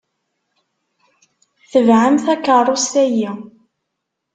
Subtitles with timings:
[1.71, 3.29] Tebɛem takeṛṛust-ayi.